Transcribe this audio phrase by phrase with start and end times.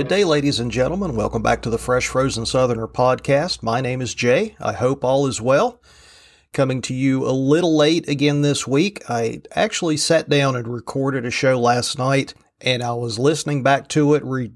[0.00, 1.14] Good day, ladies and gentlemen.
[1.14, 3.62] Welcome back to the Fresh Frozen Southerner podcast.
[3.62, 4.56] My name is Jay.
[4.58, 5.82] I hope all is well.
[6.54, 9.02] Coming to you a little late again this week.
[9.10, 12.32] I actually sat down and recorded a show last night,
[12.62, 14.54] and I was listening back to it, re-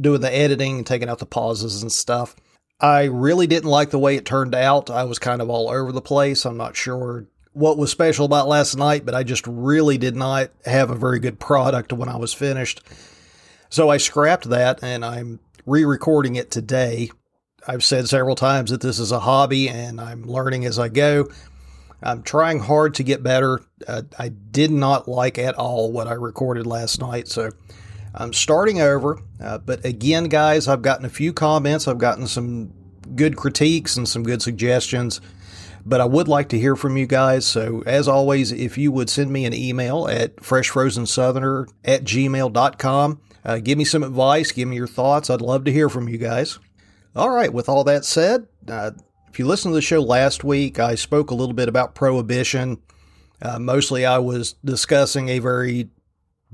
[0.00, 2.34] doing the editing and taking out the pauses and stuff.
[2.80, 4.90] I really didn't like the way it turned out.
[4.90, 6.44] I was kind of all over the place.
[6.44, 10.50] I'm not sure what was special about last night, but I just really did not
[10.64, 12.82] have a very good product when I was finished.
[13.72, 17.10] So I scrapped that and I'm re recording it today.
[17.66, 21.30] I've said several times that this is a hobby and I'm learning as I go.
[22.02, 23.62] I'm trying hard to get better.
[23.88, 27.48] Uh, I did not like at all what I recorded last night, so
[28.14, 29.22] I'm starting over.
[29.42, 32.74] Uh, but again, guys, I've gotten a few comments, I've gotten some
[33.16, 35.22] good critiques and some good suggestions
[35.84, 37.44] but I would like to hear from you guys.
[37.44, 43.58] So, as always, if you would send me an email at freshfrozensoutherner at gmail.com, uh,
[43.58, 45.30] give me some advice, give me your thoughts.
[45.30, 46.58] I'd love to hear from you guys.
[47.14, 48.92] All right, with all that said, uh,
[49.28, 52.80] if you listened to the show last week, I spoke a little bit about prohibition.
[53.40, 55.90] Uh, mostly, I was discussing a very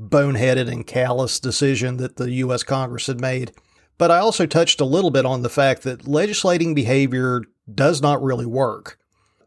[0.01, 2.63] boneheaded and callous decision that the U.S.
[2.63, 3.53] Congress had made.
[3.99, 8.23] But I also touched a little bit on the fact that legislating behavior does not
[8.23, 8.99] really work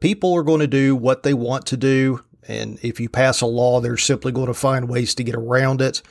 [0.02, 2.22] people are going to do what they want to do.
[2.48, 5.80] And if you pass a law, they're simply going to find ways to get around
[5.80, 6.02] it.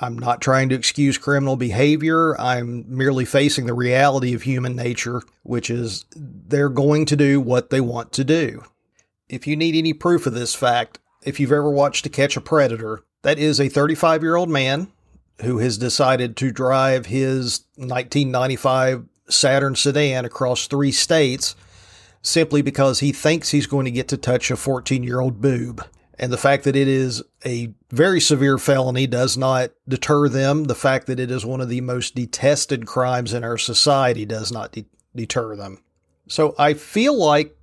[0.00, 2.38] I'm not trying to excuse criminal behavior.
[2.40, 7.70] I'm merely facing the reality of human nature, which is they're going to do what
[7.70, 8.62] they want to do.
[9.28, 12.40] If you need any proof of this fact, if you've ever watched To Catch a
[12.40, 14.88] Predator, that is a 35 year old man
[15.42, 21.56] who has decided to drive his 1995 Saturn sedan across three states
[22.22, 25.84] simply because he thinks he's going to get to touch a 14 year old boob.
[26.18, 30.64] And the fact that it is a very severe felony does not deter them.
[30.64, 34.50] The fact that it is one of the most detested crimes in our society does
[34.50, 35.82] not de- deter them.
[36.26, 37.56] So I feel like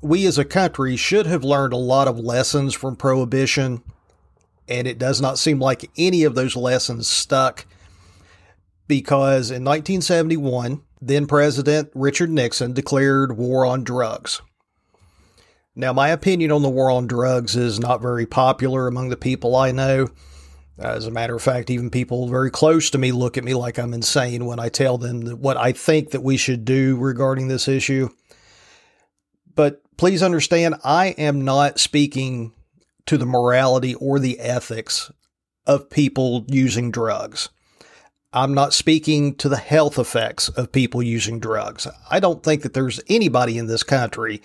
[0.00, 3.82] we as a country should have learned a lot of lessons from Prohibition,
[4.68, 7.66] and it does not seem like any of those lessons stuck
[8.86, 14.40] because in 1971, then President Richard Nixon declared war on drugs.
[15.78, 19.54] Now, my opinion on the war on drugs is not very popular among the people
[19.54, 20.08] I know.
[20.76, 23.78] As a matter of fact, even people very close to me look at me like
[23.78, 27.68] I'm insane when I tell them what I think that we should do regarding this
[27.68, 28.08] issue.
[29.54, 32.54] But please understand, I am not speaking
[33.06, 35.12] to the morality or the ethics
[35.64, 37.50] of people using drugs.
[38.32, 41.86] I'm not speaking to the health effects of people using drugs.
[42.10, 44.42] I don't think that there's anybody in this country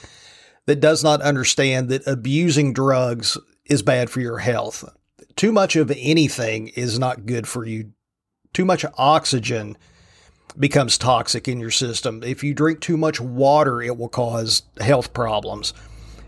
[0.66, 4.86] that does not understand that abusing drugs is bad for your health.
[5.36, 7.92] Too much of anything is not good for you.
[8.54, 9.78] Too much oxygen
[10.58, 12.22] becomes toxic in your system.
[12.24, 15.74] If you drink too much water, it will cause health problems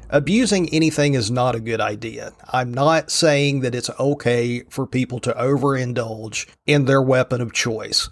[0.09, 2.31] abusing anything is not a good idea.
[2.51, 8.09] I'm not saying that it's okay for people to overindulge in their weapon of choice.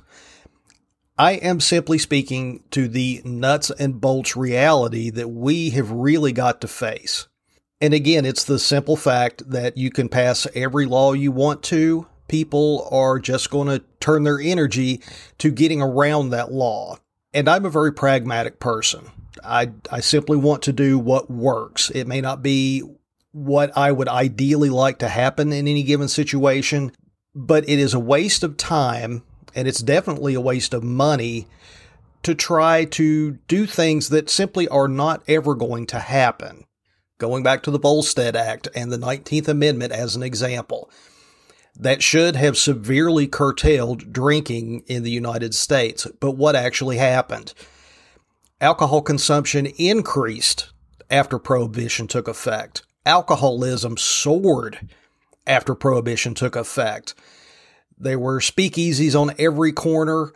[1.17, 6.59] I am simply speaking to the nuts and bolts reality that we have really got
[6.61, 7.27] to face.
[7.79, 12.07] And again, it's the simple fact that you can pass every law you want to.
[12.27, 15.01] People are just going to turn their energy
[15.37, 16.97] to getting around that law.
[17.33, 19.11] And I'm a very pragmatic person.
[19.43, 21.91] I, I simply want to do what works.
[21.91, 22.83] It may not be
[23.33, 26.91] what I would ideally like to happen in any given situation,
[27.35, 29.23] but it is a waste of time
[29.55, 31.47] and it's definitely a waste of money
[32.23, 36.65] to try to do things that simply are not ever going to happen.
[37.17, 40.89] Going back to the Volstead Act and the 19th Amendment as an example,
[41.75, 46.07] that should have severely curtailed drinking in the United States.
[46.19, 47.53] But what actually happened?
[48.61, 50.71] Alcohol consumption increased
[51.09, 52.83] after prohibition took effect.
[53.05, 54.87] Alcoholism soared
[55.45, 57.13] after prohibition took effect.
[58.03, 60.33] There were speakeasies on every corner.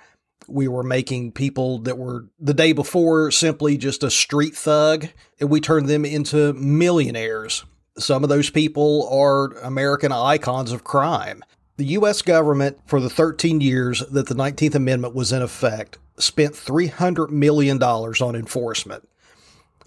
[0.48, 5.08] We were making people that were the day before simply just a street thug,
[5.42, 7.66] and we turned them into millionaires.
[7.98, 11.44] Some of those people are American icons of crime.
[11.76, 12.22] The U.S.
[12.22, 17.84] government, for the 13 years that the 19th Amendment was in effect, spent $300 million
[17.84, 19.08] on enforcement.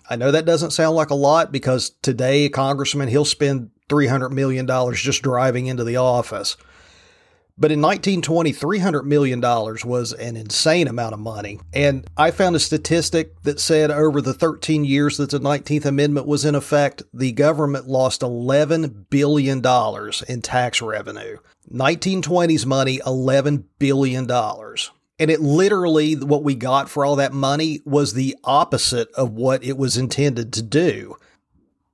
[0.08, 4.32] I know that doesn't sound like a lot because today, a congressman, he'll spend $300
[4.32, 6.56] million just driving into the office.
[7.58, 11.61] But in 1920, $300 million was an insane amount of money.
[11.73, 16.26] And I found a statistic that said over the 13 years that the 19th Amendment
[16.26, 19.62] was in effect, the government lost $11 billion
[20.29, 21.37] in tax revenue.
[21.70, 24.31] 1920's money, $11 billion.
[25.20, 29.62] And it literally, what we got for all that money was the opposite of what
[29.62, 31.17] it was intended to do.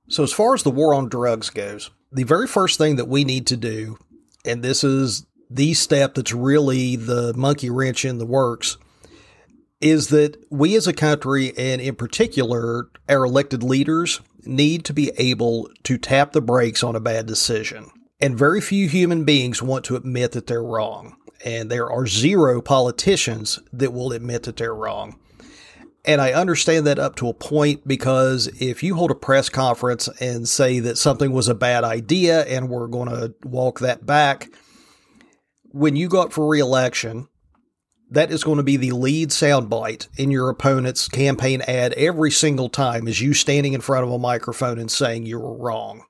[0.07, 3.25] So, as far as the war on drugs goes, the very first thing that we
[3.25, 3.97] need to do,
[4.45, 8.77] and this is the step that's really the monkey wrench in the works,
[9.79, 15.11] is that we as a country, and in particular our elected leaders, need to be
[15.17, 17.89] able to tap the brakes on a bad decision.
[18.19, 22.61] And very few human beings want to admit that they're wrong and there are zero
[22.61, 25.19] politicians that will admit that they're wrong.
[26.05, 30.07] And I understand that up to a point because if you hold a press conference
[30.21, 34.49] and say that something was a bad idea and we're going to walk that back,
[35.71, 37.27] when you go up for reelection,
[38.09, 42.69] that is going to be the lead soundbite in your opponent's campaign ad every single
[42.69, 46.03] time is you standing in front of a microphone and saying you were wrong.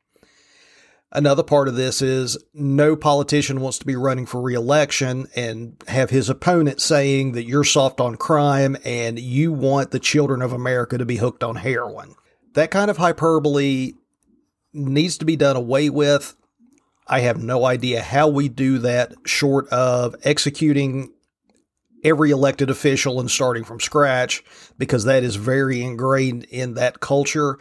[1.11, 6.09] Another part of this is no politician wants to be running for reelection and have
[6.09, 10.97] his opponent saying that you're soft on crime and you want the children of America
[10.97, 12.15] to be hooked on heroin.
[12.55, 13.93] That kind of hyperbole
[14.73, 16.35] needs to be done away with.
[17.07, 21.13] I have no idea how we do that short of executing
[22.03, 24.43] every elected official and starting from scratch
[24.77, 27.57] because that is very ingrained in that culture.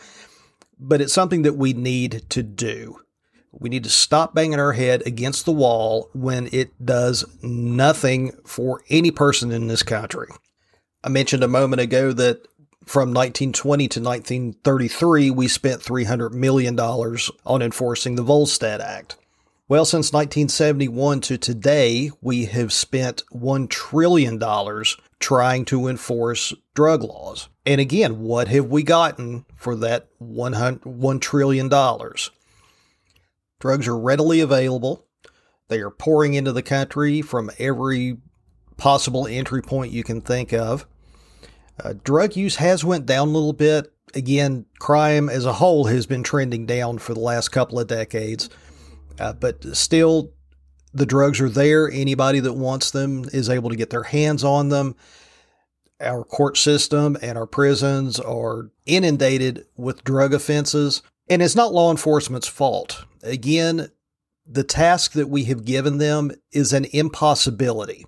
[0.78, 3.00] But it's something that we need to do.
[3.52, 8.82] We need to stop banging our head against the wall when it does nothing for
[8.90, 10.28] any person in this country.
[11.02, 12.46] I mentioned a moment ago that
[12.84, 19.16] from 1920 to 1933, we spent $300 million on enforcing the Volstead Act.
[19.68, 24.40] Well, since 1971 to today, we have spent $1 trillion
[25.18, 27.48] trying to enforce drug laws.
[27.64, 31.68] And again, what have we gotten for that $1 trillion?
[33.58, 35.04] Drugs are readily available.
[35.66, 38.18] They are pouring into the country from every
[38.76, 40.86] possible entry point you can think of.
[41.82, 43.92] Uh, drug use has went down a little bit.
[44.14, 48.48] Again, crime as a whole has been trending down for the last couple of decades,
[49.18, 50.32] uh, but still,
[50.92, 51.90] the drugs are there.
[51.90, 54.96] Anybody that wants them is able to get their hands on them.
[56.00, 61.90] Our court system and our prisons are inundated with drug offenses, and it's not law
[61.90, 63.04] enforcement's fault.
[63.22, 63.90] Again,
[64.46, 68.06] the task that we have given them is an impossibility.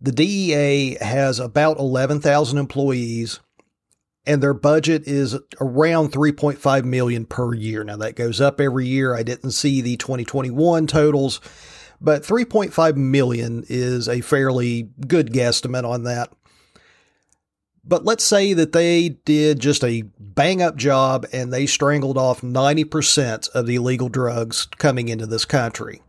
[0.00, 3.40] The DEA has about 11,000 employees
[4.26, 7.84] and their budget is around 3.5 million per year.
[7.84, 9.14] Now that goes up every year.
[9.14, 11.40] I didn't see the 2021 totals,
[12.00, 16.32] but 3.5 million is a fairly good guesstimate on that.
[17.88, 22.40] But let's say that they did just a bang up job and they strangled off
[22.40, 26.02] 90% of the illegal drugs coming into this country.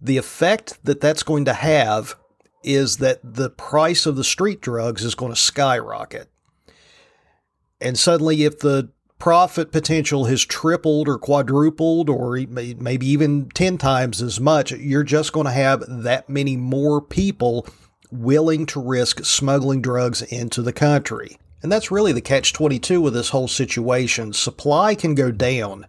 [0.00, 2.16] The effect that that's going to have
[2.64, 6.28] is that the price of the street drugs is going to skyrocket.
[7.80, 14.22] And suddenly, if the profit potential has tripled or quadrupled or maybe even 10 times
[14.22, 17.66] as much, you're just going to have that many more people
[18.10, 21.38] willing to risk smuggling drugs into the country.
[21.62, 24.32] And that's really the catch 22 with this whole situation.
[24.32, 25.86] Supply can go down,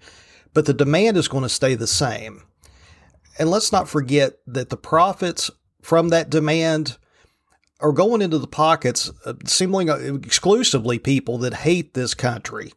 [0.54, 2.44] but the demand is going to stay the same.
[3.40, 5.50] And let's not forget that the profits
[5.82, 6.98] from that demand
[7.82, 12.74] are going into the pockets, uh, seemingly exclusively people that hate this country.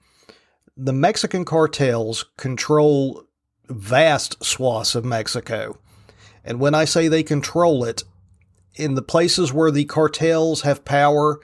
[0.77, 3.25] The Mexican cartels control
[3.69, 5.79] vast swaths of Mexico.
[6.45, 8.03] And when I say they control it,
[8.77, 11.41] in the places where the cartels have power,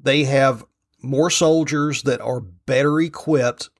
[0.00, 0.64] they have
[1.02, 3.70] more soldiers that are better equipped,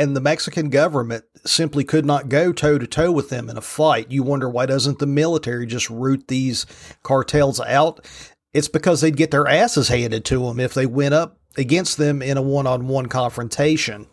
[0.00, 3.60] and the Mexican government simply could not go toe to toe with them in a
[3.60, 4.10] fight.
[4.10, 6.64] You wonder why doesn't the military just root these
[7.02, 8.08] cartels out?
[8.54, 12.22] It's because they'd get their asses handed to them if they went up against them
[12.22, 14.06] in a one on one confrontation.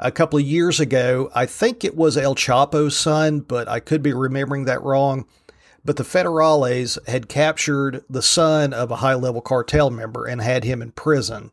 [0.00, 4.02] A couple of years ago, I think it was El Chapo's son, but I could
[4.02, 5.24] be remembering that wrong
[5.84, 10.62] but the federales had captured the son of a high level cartel member and had
[10.64, 11.52] him in prison.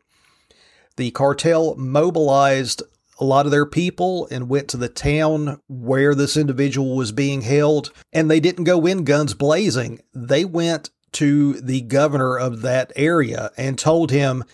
[0.96, 2.82] The cartel mobilized
[3.18, 7.42] a lot of their people and went to the town where this individual was being
[7.42, 10.00] held, and they didn't go in guns blazing.
[10.14, 14.44] They went to the governor of that area and told him,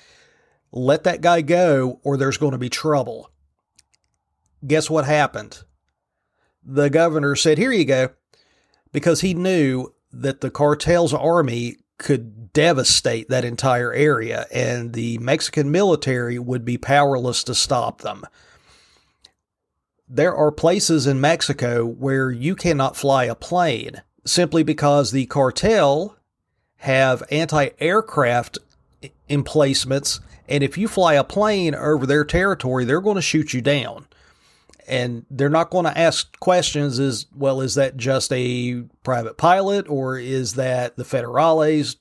[0.73, 3.31] let that guy go or there's going to be trouble.
[4.67, 5.63] Guess what happened?
[6.65, 8.11] The governor said, Here you go
[8.93, 15.71] because he knew that the cartel's army could devastate that entire area and the Mexican
[15.71, 18.25] military would be powerless to stop them.
[20.09, 26.17] There are places in Mexico where you cannot fly a plane simply because the cartel
[26.79, 28.59] have anti-aircraft
[29.29, 33.63] emplacements and if you fly a plane over their territory they're going to shoot you
[33.63, 34.07] down.
[34.87, 39.89] And they're not going to ask questions as well is that just a private pilot
[39.89, 41.97] or is that the federales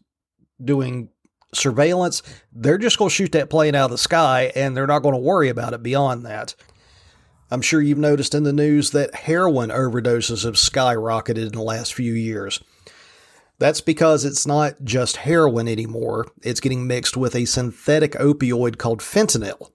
[0.62, 1.08] doing
[1.54, 2.22] surveillance?
[2.52, 5.16] They're just going to shoot that plane out of the sky and they're not going
[5.16, 6.56] to worry about it beyond that
[7.54, 11.94] i'm sure you've noticed in the news that heroin overdoses have skyrocketed in the last
[11.94, 12.62] few years
[13.60, 19.00] that's because it's not just heroin anymore it's getting mixed with a synthetic opioid called
[19.00, 19.70] fentanyl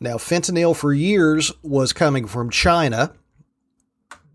[0.00, 3.14] now, fentanyl for years was coming from China,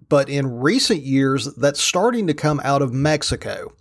[0.10, 3.74] but in recent years, that's starting to come out of Mexico.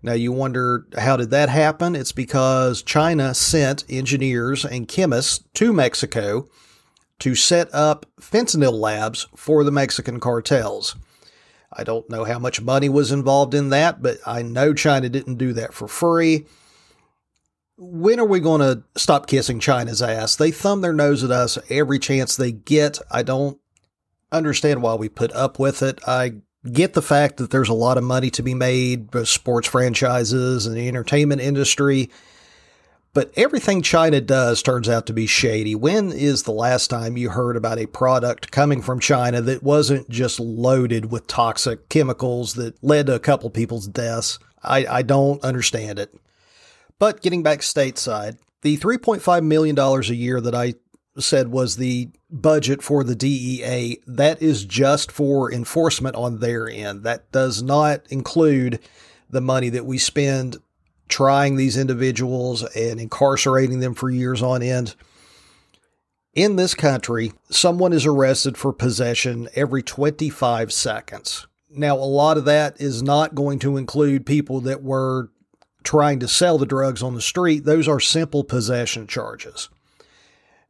[0.00, 1.96] Now, you wonder how did that happen?
[1.96, 6.48] It's because China sent engineers and chemists to Mexico
[7.20, 10.96] to set up fentanyl labs for the Mexican cartels.
[11.72, 15.36] I don't know how much money was involved in that, but I know China didn't
[15.36, 16.46] do that for free
[17.78, 20.34] when are we going to stop kissing China's ass?
[20.34, 22.98] They thumb their nose at us every chance they get.
[23.10, 23.58] I don't
[24.32, 26.00] understand why we put up with it.
[26.06, 26.34] I
[26.70, 30.66] get the fact that there's a lot of money to be made with sports franchises
[30.66, 32.10] and the entertainment industry,
[33.14, 35.74] but everything China does turns out to be shady.
[35.74, 40.08] When is the last time you heard about a product coming from China that wasn't
[40.08, 44.38] just loaded with toxic chemicals that led to a couple people's deaths?
[44.62, 46.14] I, I don't understand it.
[46.98, 50.74] But getting back stateside, the $3.5 million a year that I
[51.18, 57.04] said was the budget for the DEA, that is just for enforcement on their end.
[57.04, 58.80] That does not include
[59.30, 60.56] the money that we spend
[61.08, 64.94] trying these individuals and incarcerating them for years on end.
[66.34, 71.46] In this country, someone is arrested for possession every 25 seconds.
[71.70, 75.30] Now, a lot of that is not going to include people that were
[75.82, 79.68] trying to sell the drugs on the street, those are simple possession charges.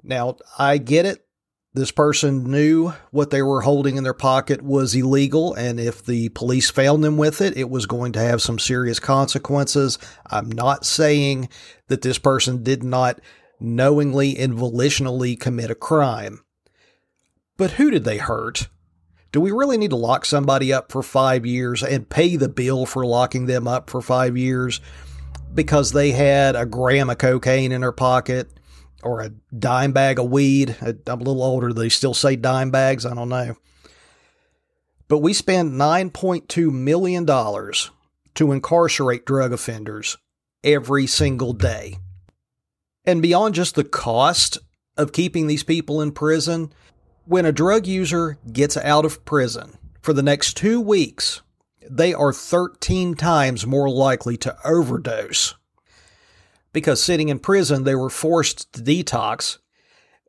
[0.02, 1.26] Now, I get it.
[1.74, 6.30] This person knew what they were holding in their pocket was illegal, and if the
[6.30, 9.98] police found them with it, it was going to have some serious consequences.
[10.30, 11.50] I'm not saying
[11.88, 13.20] that this person did not
[13.60, 16.40] knowingly and volitionally commit a crime.
[17.56, 18.68] But who did they hurt?
[19.30, 22.86] Do we really need to lock somebody up for five years and pay the bill
[22.86, 24.80] for locking them up for five years?
[25.54, 28.48] because they had a gram of cocaine in their pocket
[29.02, 30.76] or a dime bag of weed.
[30.80, 31.72] I'm a little older.
[31.72, 33.06] They still say dime bags.
[33.06, 33.56] I don't know.
[35.08, 40.18] But we spend $9.2 million to incarcerate drug offenders
[40.62, 41.98] every single day.
[43.04, 44.58] And beyond just the cost
[44.96, 46.72] of keeping these people in prison,
[47.24, 51.40] when a drug user gets out of prison for the next two weeks,
[51.88, 55.54] they are 13 times more likely to overdose.
[56.78, 59.58] Because sitting in prison, they were forced to detox.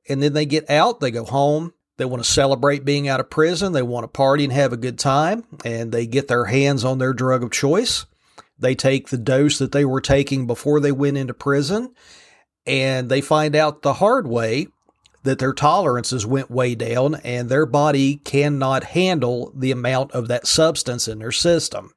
[0.07, 3.29] And then they get out, they go home, they want to celebrate being out of
[3.29, 6.83] prison, they want to party and have a good time, and they get their hands
[6.83, 8.05] on their drug of choice.
[8.57, 11.93] They take the dose that they were taking before they went into prison,
[12.65, 14.67] and they find out the hard way
[15.23, 20.47] that their tolerances went way down and their body cannot handle the amount of that
[20.47, 21.91] substance in their system.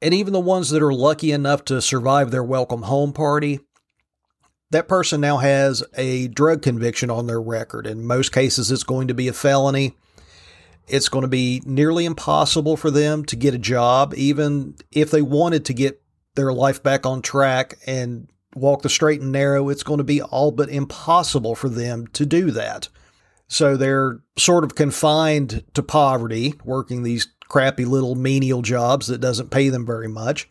[0.00, 3.60] And even the ones that are lucky enough to survive their welcome home party,
[4.72, 7.86] that person now has a drug conviction on their record.
[7.86, 9.94] In most cases, it's going to be a felony.
[10.88, 15.22] It's going to be nearly impossible for them to get a job, even if they
[15.22, 16.02] wanted to get
[16.34, 20.22] their life back on track and walk the straight and narrow, it's going to be
[20.22, 22.88] all but impossible for them to do that.
[23.48, 29.50] So they're sort of confined to poverty, working these crappy little menial jobs that doesn't
[29.50, 30.48] pay them very much.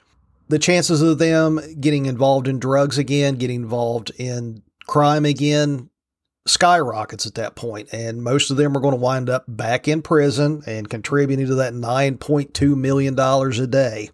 [0.50, 5.90] The chances of them getting involved in drugs again, getting involved in crime again,
[6.46, 10.02] skyrockets at that point, and most of them are going to wind up back in
[10.02, 14.10] prison and contributing to that $9.2 million a day.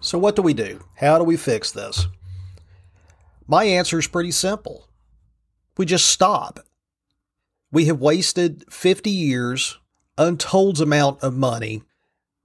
[0.00, 0.84] So, what do we do?
[0.96, 2.06] How do we fix this?
[3.46, 4.88] My answer is pretty simple.
[5.76, 6.60] We just stop.
[7.72, 9.78] We have wasted 50 years,
[10.16, 11.82] untold amount of money,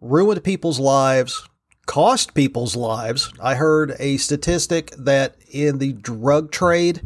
[0.02, 1.48] ruined people's lives,
[1.86, 3.32] cost people's lives.
[3.40, 7.02] I heard a statistic that in the drug trade,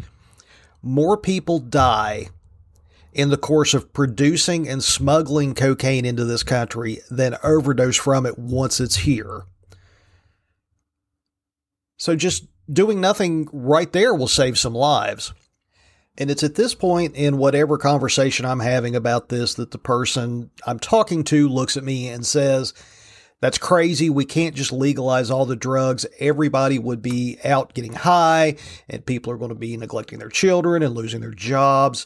[0.81, 2.29] more people die
[3.11, 8.37] in the course of producing and smuggling cocaine into this country than overdose from it
[8.37, 9.43] once it's here.
[11.97, 15.33] So just doing nothing right there will save some lives.
[16.17, 20.51] And it's at this point in whatever conversation I'm having about this that the person
[20.67, 22.73] I'm talking to looks at me and says,
[23.41, 24.09] That's crazy.
[24.09, 26.05] We can't just legalize all the drugs.
[26.19, 28.57] Everybody would be out getting high,
[28.89, 32.05] and people are going to be neglecting their children and losing their jobs.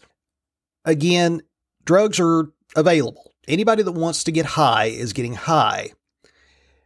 [0.86, 1.42] Again,
[1.86, 3.34] drugs are available.
[3.48, 5.92] Anybody that wants to get high is getting high.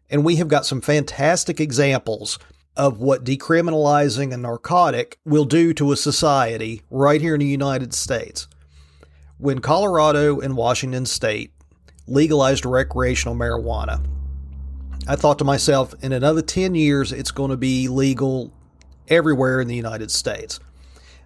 [0.10, 2.40] And we have got some fantastic examples
[2.78, 7.94] of what decriminalizing a narcotic will do to a society right here in the United
[7.94, 8.48] States.
[9.38, 11.52] When Colorado and Washington state
[12.08, 14.04] legalized recreational marijuana,
[15.08, 18.52] I thought to myself, in another 10 years, it's going to be legal
[19.08, 20.60] everywhere in the United States.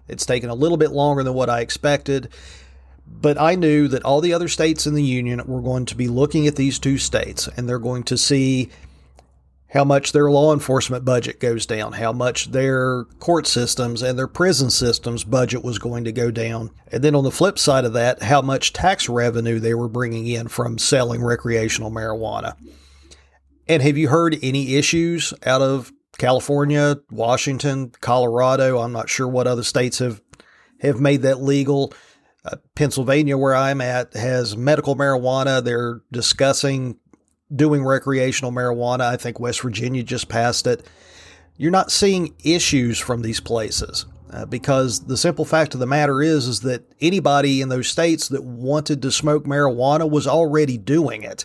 [0.06, 2.28] It's taken a little bit longer than what I expected,
[3.06, 6.06] but I knew that all the other states in the union were going to be
[6.06, 8.70] looking at these two states and they're going to see
[9.72, 14.28] how much their law enforcement budget goes down, how much their court systems and their
[14.28, 16.70] prison systems budget was going to go down.
[16.92, 20.26] And then on the flip side of that, how much tax revenue they were bringing
[20.26, 22.54] in from selling recreational marijuana.
[23.68, 28.78] And have you heard any issues out of California, Washington, Colorado?
[28.78, 30.20] I'm not sure what other states have
[30.80, 31.92] have made that legal.
[32.44, 35.62] Uh, Pennsylvania, where I'm at, has medical marijuana.
[35.62, 36.98] They're discussing
[37.54, 39.02] doing recreational marijuana.
[39.02, 40.84] I think West Virginia just passed it.
[41.56, 46.22] You're not seeing issues from these places uh, because the simple fact of the matter
[46.22, 51.22] is is that anybody in those states that wanted to smoke marijuana was already doing
[51.22, 51.44] it.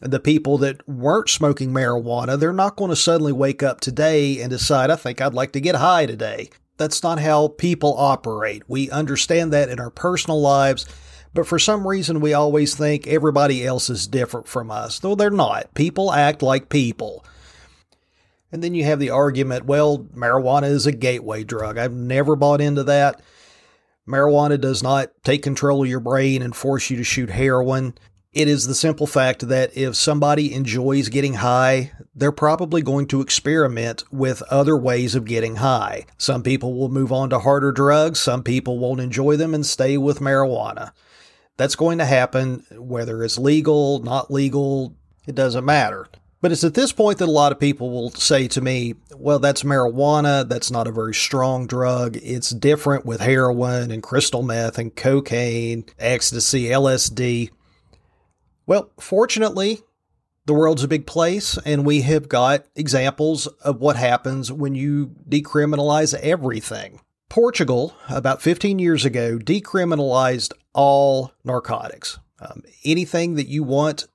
[0.00, 4.50] The people that weren't smoking marijuana, they're not going to suddenly wake up today and
[4.50, 6.50] decide, I think I'd like to get high today.
[6.76, 8.62] That's not how people operate.
[8.68, 10.86] We understand that in our personal lives
[11.34, 15.30] but for some reason, we always think everybody else is different from us, though they're
[15.30, 15.72] not.
[15.74, 17.24] People act like people.
[18.50, 21.76] And then you have the argument well, marijuana is a gateway drug.
[21.76, 23.20] I've never bought into that.
[24.08, 27.94] Marijuana does not take control of your brain and force you to shoot heroin.
[28.34, 33.22] It is the simple fact that if somebody enjoys getting high, they're probably going to
[33.22, 36.04] experiment with other ways of getting high.
[36.18, 39.96] Some people will move on to harder drugs, some people won't enjoy them and stay
[39.96, 40.92] with marijuana.
[41.56, 44.94] That's going to happen whether it's legal, not legal,
[45.26, 46.06] it doesn't matter.
[46.40, 49.40] But it's at this point that a lot of people will say to me, well,
[49.40, 50.48] that's marijuana.
[50.48, 52.16] That's not a very strong drug.
[52.22, 57.50] It's different with heroin and crystal meth and cocaine, ecstasy, LSD.
[58.68, 59.80] Well, fortunately,
[60.44, 65.16] the world's a big place, and we have got examples of what happens when you
[65.26, 67.00] decriminalize everything.
[67.30, 72.18] Portugal, about 15 years ago, decriminalized all narcotics.
[72.40, 74.06] Um, anything that you want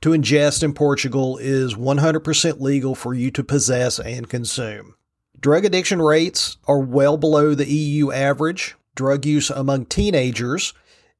[0.00, 4.96] to ingest in Portugal is 100% legal for you to possess and consume.
[5.38, 8.74] Drug addiction rates are well below the EU average.
[8.96, 10.74] Drug use among teenagers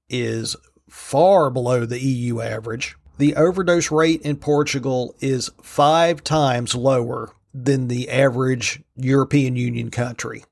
[0.08, 0.56] is
[0.88, 2.96] far below the EU average.
[3.18, 10.44] The overdose rate in Portugal is five times lower than the average European Union country.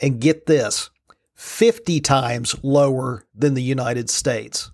[0.00, 0.90] And get this
[1.34, 4.70] 50 times lower than the United States.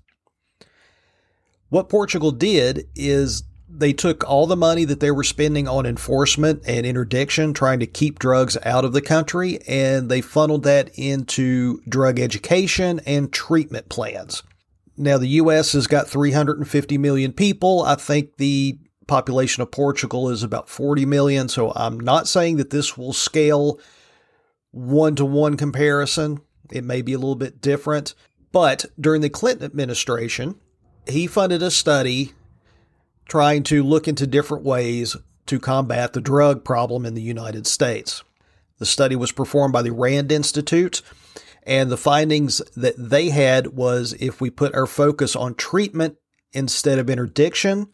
[1.69, 6.62] What Portugal did is they took all the money that they were spending on enforcement
[6.66, 11.83] and interdiction, trying to keep drugs out of the country, and they funneled that into
[11.88, 14.42] drug education and treatment plans.
[14.97, 15.73] Now, the U.S.
[15.73, 17.83] has got 350 million people.
[17.83, 21.49] I think the population of Portugal is about 40 million.
[21.49, 23.79] So I'm not saying that this will scale
[24.71, 26.41] one to one comparison.
[26.73, 28.15] It may be a little bit different.
[28.53, 30.57] But during the Clinton administration,
[31.07, 32.33] he funded a study
[33.29, 38.23] trying to look into different ways to combat the drug problem in the United States.
[38.79, 41.03] The study was performed by the Rand Institute,
[41.66, 46.16] and the findings that they had was if we put our focus on treatment
[46.52, 47.88] instead of interdiction,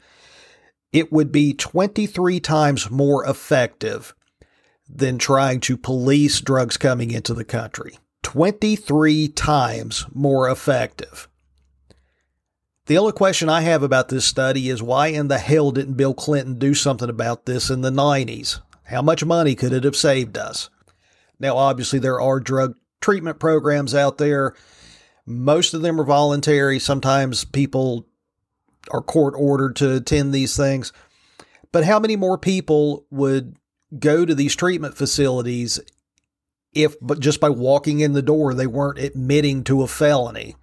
[0.93, 4.15] it would be 23 times more effective
[4.87, 7.99] than trying to police drugs coming into the country.
[8.23, 11.29] 23 times more effective.
[12.87, 16.15] The only question I have about this study is why in the hell didn't Bill
[16.15, 18.61] Clinton do something about this in the 90s?
[18.85, 20.69] How much money could it have saved us?
[21.39, 24.55] Now, obviously, there are drug treatment programs out there.
[25.27, 26.79] Most of them are voluntary.
[26.79, 28.09] Sometimes people
[28.91, 30.93] are court ordered to attend these things.
[31.71, 33.57] But how many more people would
[33.99, 35.79] go to these treatment facilities
[36.75, 40.57] if but just by walking in the door they weren't admitting to a felony.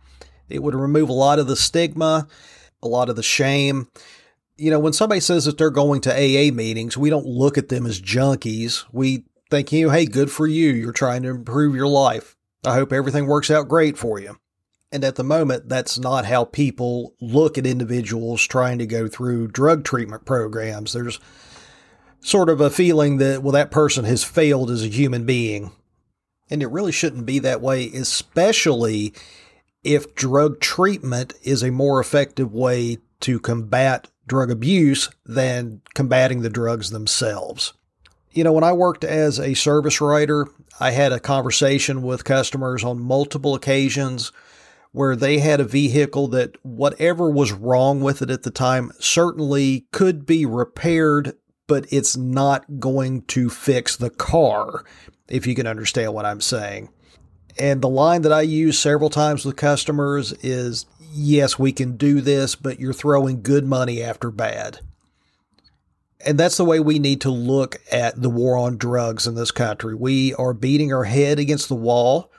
[0.47, 2.27] It would remove a lot of the stigma,
[2.81, 3.87] a lot of the shame.
[4.57, 7.69] You know, when somebody says that they're going to AA meetings, we don't look at
[7.69, 8.83] them as junkies.
[8.91, 10.71] We think, you hey, good for you.
[10.71, 12.35] You're trying to improve your life.
[12.65, 14.37] I hope everything works out great for you.
[14.91, 19.49] And at the moment, that's not how people look at individuals trying to go through
[19.49, 20.93] drug treatment programs.
[20.93, 21.19] There's
[22.21, 25.71] sort of a feeling that, well, that person has failed as a human being.
[26.49, 29.13] And it really shouldn't be that way, especially
[29.83, 36.49] if drug treatment is a more effective way to combat drug abuse than combating the
[36.49, 37.73] drugs themselves.
[38.39, 40.47] You know, when I worked as a service writer,
[40.79, 44.31] I had a conversation with customers on multiple occasions
[44.93, 49.87] where they had a vehicle that whatever was wrong with it at the time certainly
[49.91, 51.33] could be repaired,
[51.67, 54.85] but it's not going to fix the car,
[55.27, 56.87] if you can understand what I'm saying.
[57.57, 62.21] And the line that I use several times with customers is yes, we can do
[62.21, 64.79] this, but you're throwing good money after bad.
[66.25, 69.51] And that's the way we need to look at the war on drugs in this
[69.51, 69.95] country.
[69.95, 72.31] We are beating our head against the wall.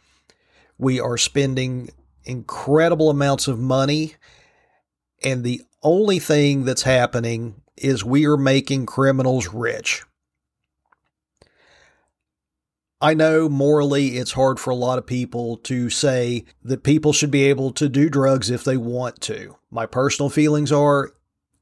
[0.76, 1.90] We are spending
[2.24, 4.16] incredible amounts of money.
[5.22, 10.02] And the only thing that's happening is we are making criminals rich.
[13.00, 17.30] I know morally it's hard for a lot of people to say that people should
[17.30, 19.56] be able to do drugs if they want to.
[19.70, 21.12] My personal feelings are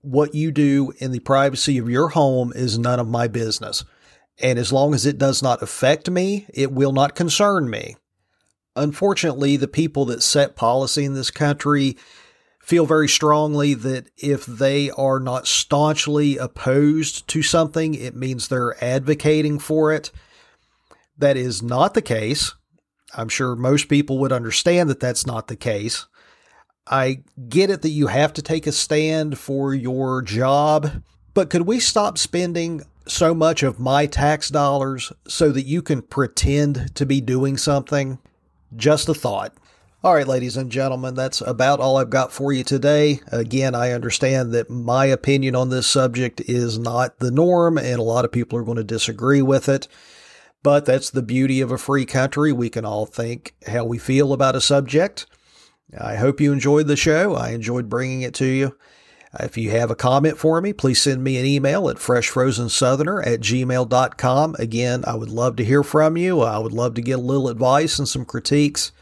[0.00, 3.84] what you do in the privacy of your home is none of my business.
[4.40, 7.96] And as long as it does not affect me, it will not concern me.
[8.76, 11.96] Unfortunately, the people that set policy in this country
[12.62, 18.82] feel very strongly that if they are not staunchly opposed to something, it means they're
[18.84, 20.12] advocating for it.
[21.16, 22.54] That is not the case.
[23.16, 26.06] I'm sure most people would understand that that's not the case.
[26.90, 31.02] I get it that you have to take a stand for your job,
[31.34, 36.02] but could we stop spending so much of my tax dollars so that you can
[36.02, 38.18] pretend to be doing something?
[38.76, 39.54] Just a thought.
[40.04, 43.20] All right, ladies and gentlemen, that's about all I've got for you today.
[43.32, 48.04] Again, I understand that my opinion on this subject is not the norm, and a
[48.04, 49.88] lot of people are going to disagree with it.
[50.62, 52.52] But that's the beauty of a free country.
[52.52, 55.26] We can all think how we feel about a subject.
[55.96, 57.34] I hope you enjoyed the show.
[57.34, 58.76] I enjoyed bringing it to you.
[59.40, 63.40] If you have a comment for me, please send me an email at freshfrozensoutherner at
[63.40, 64.56] gmail.com.
[64.58, 66.40] Again, I would love to hear from you.
[66.40, 68.92] I would love to get a little advice and some critiques.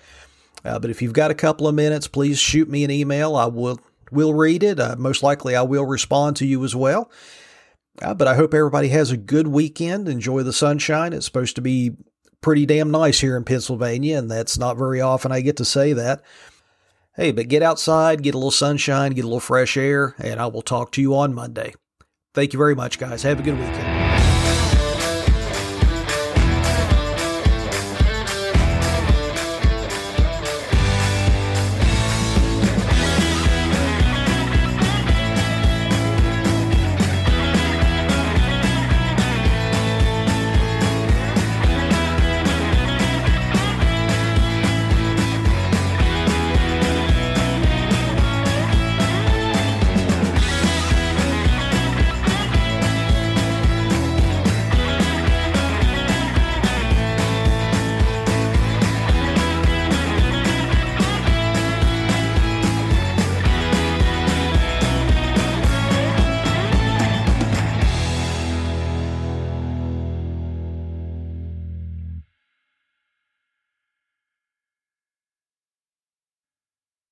[0.64, 3.36] Uh, but if you've got a couple of minutes, please shoot me an email.
[3.36, 4.80] I will will read it.
[4.80, 7.10] Uh, most likely, I will respond to you as well.
[8.02, 10.08] Uh, but I hope everybody has a good weekend.
[10.08, 11.12] Enjoy the sunshine.
[11.12, 11.92] It's supposed to be
[12.40, 15.92] pretty damn nice here in Pennsylvania, and that's not very often I get to say
[15.92, 16.22] that.
[17.16, 20.46] Hey, but get outside, get a little sunshine, get a little fresh air, and I
[20.48, 21.72] will talk to you on Monday.
[22.34, 23.22] Thank you very much, guys.
[23.22, 23.95] Have a good weekend.